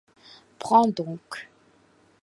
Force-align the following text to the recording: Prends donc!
Prends 0.57 0.87
donc! 0.87 1.47